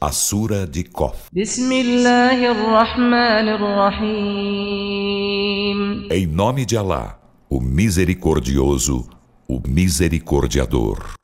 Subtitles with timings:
[0.00, 1.27] A Sura de Kof.
[1.33, 4.91] بسم الله الرحمن الرحيم
[6.11, 9.07] Em nome de Alá, o Misericordioso,
[9.47, 11.15] o Misericordiador.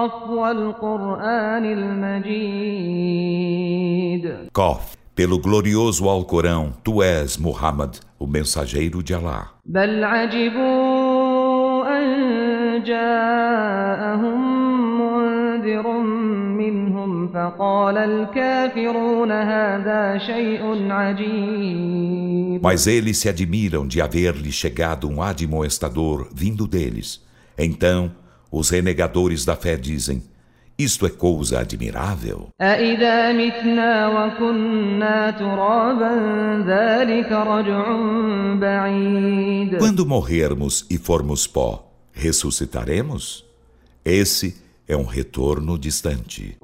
[0.00, 2.70] قاف والقرآن المجيد
[4.52, 4.96] Kof.
[5.14, 9.46] Pelo glorioso Alcorão, tu és, Muhammad, o mensageiro de Alá.
[9.66, 14.48] بل عجبوا أن جاءهم
[15.59, 15.97] منذر
[16.57, 26.27] منهم فقال الكافرون هذا شيء عجيب Mas eles se admiram de haver-lhe chegado um admoestador
[26.33, 27.21] vindo deles.
[27.57, 28.11] Então,
[28.51, 30.23] os renegadores da fé dizem:
[30.77, 32.49] Isto é coisa admirável.
[32.61, 36.13] أإذا متنا وكنا ترابا
[36.67, 37.85] ذلك رجع
[38.59, 43.45] بعيد Quando morrermos e formos pó, ressuscitaremos?
[44.05, 44.55] Esse
[44.90, 46.56] é um retorno distante.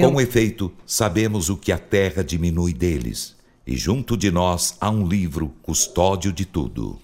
[0.00, 3.34] Com efeito, sabemos o que a terra diminui deles,
[3.66, 6.96] e junto de nós há um livro custódio de tudo.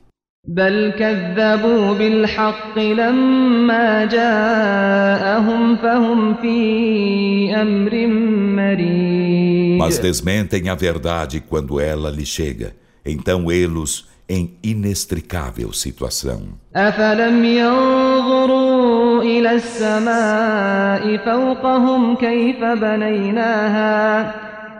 [0.47, 8.07] بل كذبوا بالحق لما جاءهم فهم في أمر
[8.55, 12.73] مريج Mas desmentem a verdade quando ela lhe chega.
[13.05, 16.41] Então eles em inextricável situação.
[16.75, 24.33] أفلم ينظروا إلى السماء فوقهم كيف بنيناها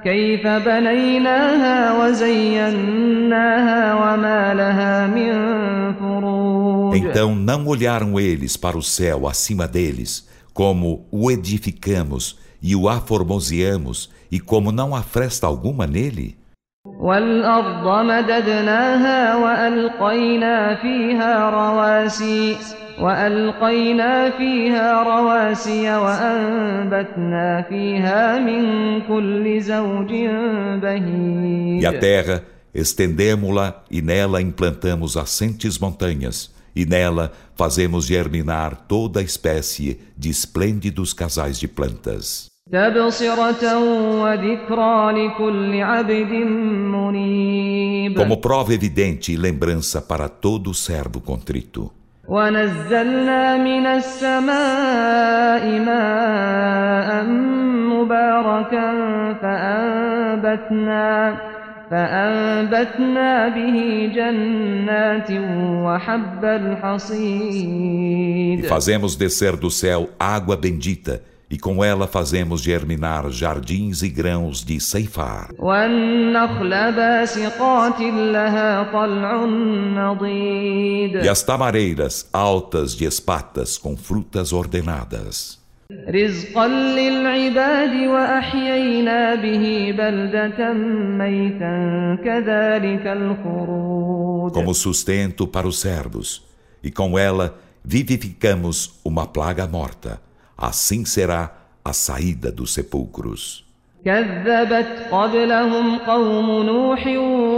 [0.04, 5.34] كيف بنيناها وزيناها وما لها من
[5.94, 12.90] فروج Então não olharam eles para o céu acima deles, como o edificamos e o
[12.90, 16.38] aformoseamos, e como não há fresta alguma nele?
[17.00, 22.58] والأرض مددناها وألقينا فيها رواسي
[23.00, 28.64] وألقينا فيها رواسي وأنبتنا فيها من
[29.02, 30.12] كل زوج
[30.82, 32.44] بهيج E a terra,
[32.74, 41.14] estendemo-la e nela implantamos assentes montanhas, e nela fazemos germinar toda a espécie de esplêndidos
[41.14, 42.48] casais de plantas.
[42.72, 43.64] تبصرة
[44.24, 46.34] وذكرى لكل عبد
[46.94, 51.92] منيب Como prova evidente e lembrança para todo servo contrito.
[52.29, 57.25] ونزلنا من السماء ماء
[57.93, 58.93] مباركا
[59.43, 61.37] فأنبتنا
[61.91, 65.31] فأنبتنا به جنات
[65.85, 71.23] وحب E الحصيد fazemos descer do céu água bendita,
[71.53, 75.51] e com ela fazemos germinar jardins e grãos de ceifar.
[81.23, 85.61] E as tamareiras altas de espatas com frutas ordenadas.
[94.55, 96.43] Como sustento para os servos,
[96.83, 100.32] e com ela vivificamos uma plaga morta.
[100.58, 101.52] Assim será
[101.84, 103.68] a saída dos sepulcros.
[104.06, 107.08] كذبت قبلهم قوم نوح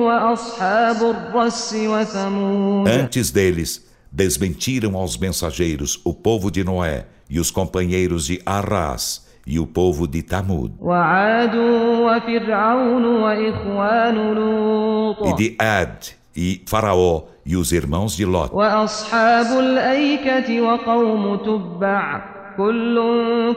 [0.07, 8.25] وأصحاب الرس وثمود Antes deles, desmentiram aos mensageiros o povo de Noé e os companheiros
[8.25, 16.63] de Arras e o povo de Tamud, وعاد وفرعون وإخوان e لوط de Ad e
[16.65, 22.95] Faraó e os irmãos de Lot, وأصحاب الأيكة وقوم تبع كل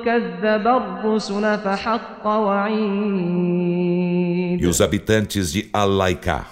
[0.05, 3.63] كذب الرسل فحق وعيد
[4.63, 6.47] e os habitantes de Alaicá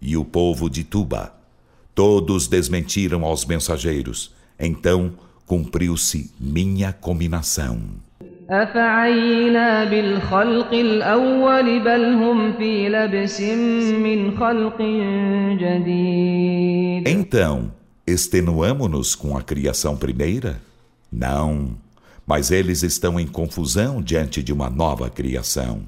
[0.00, 1.32] e o povo de Tuba.
[1.94, 4.34] Todos desmentiram aos mensageiros.
[4.58, 5.12] Então
[5.46, 7.78] cumpriu-se minha cominação.
[8.50, 14.82] أفعينا بالخلق الأول بل هم في لبس من خلق
[15.58, 17.70] جديد Então,
[18.06, 20.60] extenuamo-nos com a criação primeira?
[21.10, 21.70] Não,
[22.27, 25.83] mas eles estão em confusão diante de uma nova criação.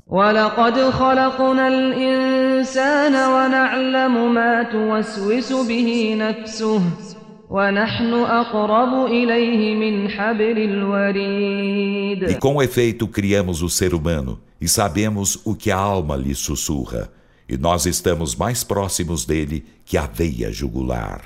[12.30, 17.12] E com efeito criamos o ser humano e sabemos o que a alma lhe sussurra
[17.50, 21.24] e nós estamos mais próximos dele que a veia jugular.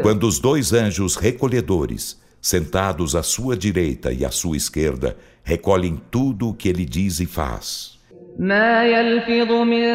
[0.00, 6.50] Quando os dois anjos recolhedores, sentados à sua direita e à sua esquerda, recolhem tudo
[6.50, 7.98] o que ele diz e faz.
[8.39, 9.85] ما يلفظ من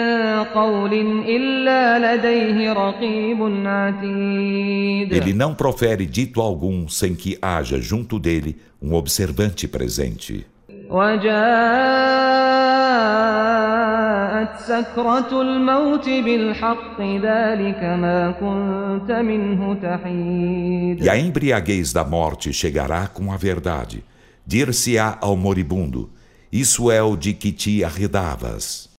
[0.54, 0.92] قول
[1.28, 8.94] إلا لديه رقيب عتيد Ele não profere dito algum sem que haja junto dele um
[8.94, 10.46] observante presente.
[13.22, 23.06] وجاءت سكرة الموت بالحق ذلك ما كنت منه تحيد E a embriaguez da morte chegará
[23.06, 24.04] com a verdade.
[24.46, 26.10] Dir-se-á ao moribundo:
[26.51, 28.89] isso é o de que te arredavas.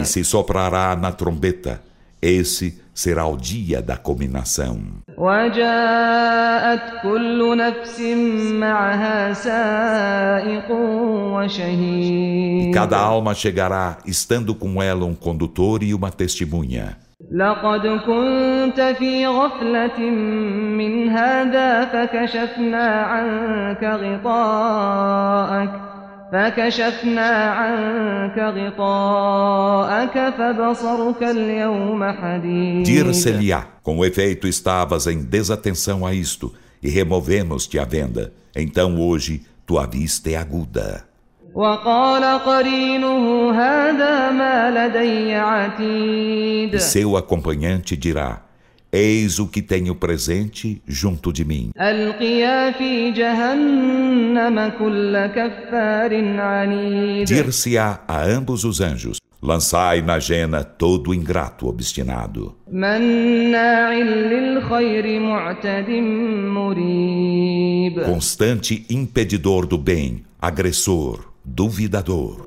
[0.00, 1.82] E se soprará na trombeta,
[2.20, 4.78] esse será o dia da cominação.
[12.68, 16.98] E cada alma chegará estando com ela um condutor e uma testemunha.
[17.31, 19.99] لقد كنت في غفلة
[20.79, 25.71] من هذا فكشفنا عنك غطاءك
[26.31, 36.53] فكشفنا عنك غطاءك فبصرك اليوم حديد Dir-se-lhe-á, com efeito estavas em desatenção a isto,
[36.83, 38.33] e removemos-te a venda.
[38.55, 41.08] Então hoje tua vista é aguda.
[46.72, 48.42] E seu acompanhante dirá:
[48.92, 51.70] Eis o que tenho presente junto de mim.
[57.26, 62.56] Dir-se-á a ambos os anjos: Lançai na jena todo ingrato obstinado.
[68.04, 72.46] Constante impedidor do bem, agressor, duvidador.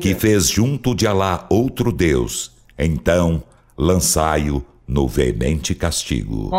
[0.00, 3.42] Que fez junto de Alá outro Deus, então
[3.76, 6.50] lançai-o no veemente castigo.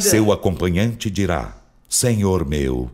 [0.00, 1.54] Seu acompanhante dirá:
[1.88, 2.90] Senhor meu,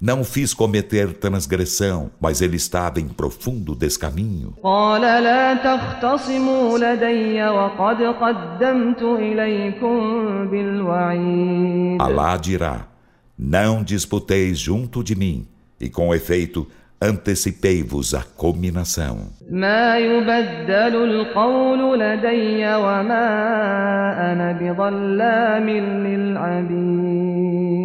[0.00, 4.54] não fiz cometer transgressão, mas ele estava em profundo descaminho.
[11.98, 12.86] Alá dirá:
[13.36, 15.48] Não disputeis junto de mim,
[15.80, 16.68] e com efeito,
[17.00, 19.28] antecipei-vos à cominação.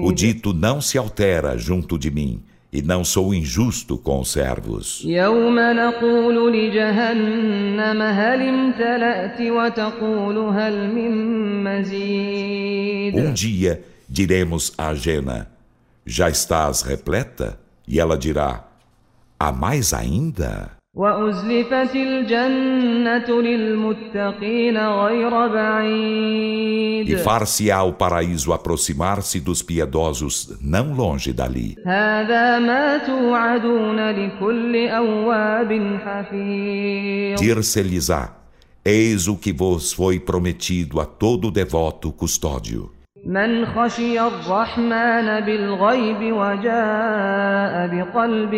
[0.03, 2.43] O dito não se altera junto de mim.
[2.75, 5.05] E não sou injusto com os servos.
[13.13, 15.47] Um dia diremos a Jena:
[16.03, 17.59] Já estás repleta?
[17.87, 18.72] E ela dirá:
[19.43, 20.71] Há mais ainda?
[27.05, 31.75] E far-se-á o paraíso aproximar-se dos piedosos, não longe dali.
[37.37, 38.37] Dir-se-lhes-á:
[38.85, 47.86] Eis o que vos foi prometido a todo devoto custódio من خشي الرحمن بالغيب وجاء
[47.88, 48.54] بقلب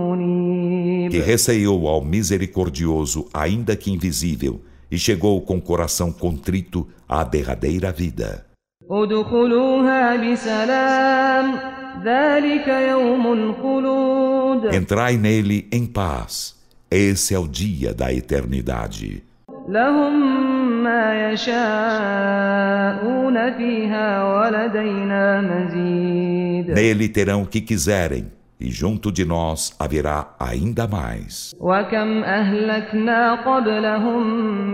[0.00, 7.92] منيب que receou ao misericordioso, ainda que invisível, e chegou com coração contrito à derradeira
[7.92, 8.46] vida.
[8.90, 11.54] ادخلوها بسلام
[12.04, 16.54] ذلك يوم الخلود Entrai nele em paz.
[16.90, 19.22] Esse é o dia da eternidade.
[19.68, 20.27] لهم
[20.84, 28.24] ما يشاءون فيها ولدينا مزيد Nele terão o que quiserem,
[28.60, 31.52] e junto de nós haverá ainda mais.
[31.60, 34.22] وكم أهلكنا قبلهم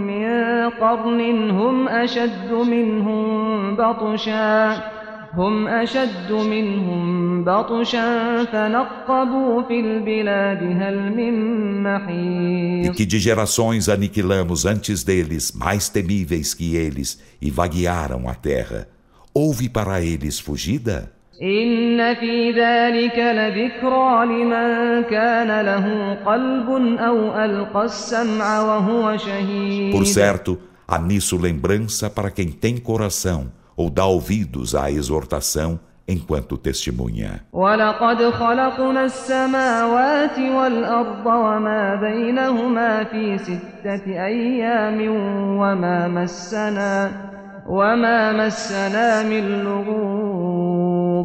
[0.07, 0.31] من
[0.71, 4.94] قرن هم أشد منهم بطشا
[5.35, 14.67] هم أشد منهم بطشا فنقبوا في البلاد هل من E محيص que de gerações aniquilamos
[14.67, 18.89] antes deles, mais temíveis que eles, e vaguearam a terra.
[19.35, 21.09] Houve para eles fugida?
[21.43, 30.59] إن في ذلك لذكرى لمن كان له قلب أو ألقى السمع وهو شهيد Por certo,
[30.87, 37.42] há nisso lembrança para quem tem coração ou dá ouvidos à exortação enquanto testemunha.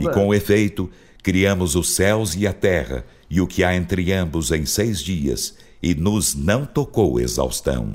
[0.00, 0.90] E com efeito,
[1.22, 5.54] criamos os céus e a terra e o que há entre ambos em seis dias
[5.82, 7.88] e nos não tocou exaustão.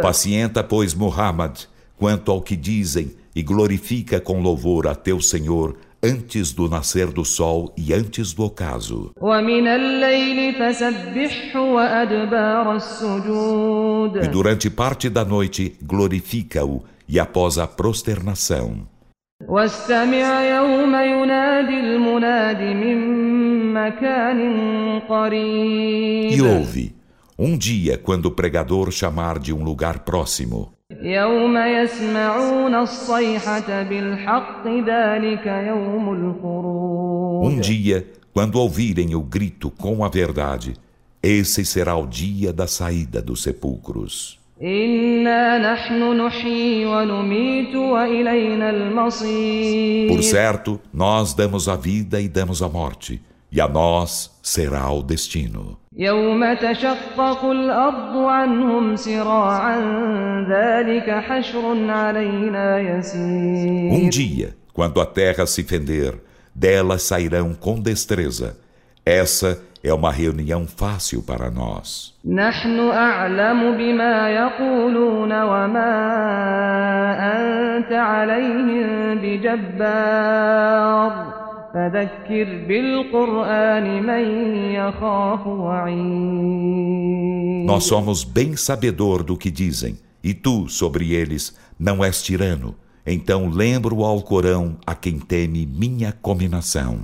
[0.00, 1.64] Pacienta, pois, Muhammad,
[1.96, 7.24] quanto ao que dizem, e glorifica com louvor a teu Senhor antes do nascer do
[7.24, 9.12] sol e antes do ocaso.
[14.20, 18.87] E durante parte da noite glorifica-o e após a prosternação.
[19.47, 22.97] واستمع يوم ينادي المناد من
[23.73, 24.39] مكان
[24.97, 26.95] E قريب ouve,
[27.39, 30.71] um dia, quando o pregador chamar de um lugar próximo,
[31.01, 40.09] يوم يسمعون الصيحة بالحق ذلك يوم الخروج um dia, quando ouvirem o grito com a
[40.09, 40.73] verdade,
[41.21, 44.39] esse será o dia da saída dos sepulcros.
[44.61, 52.67] إنا نحن نحيي ونميت وإلينا المصير Por certo, nós damos a vida e damos a
[52.67, 53.21] morte,
[53.51, 55.77] e a nós será o destino.
[55.97, 59.79] يوم تشقق الأرض عنهم سراعا
[60.49, 66.15] ذلك حشر علينا يسير Um dia, quando a terra se fender,
[66.55, 68.57] delas sairão com destreza.
[69.04, 72.14] essa é uma reunião fácil para nós.
[87.66, 92.76] Nós somos bem sabedor do que dizem, e tu, sobre eles, não és tirano.
[93.04, 97.00] Então lembro ao Corão a quem teme minha cominação.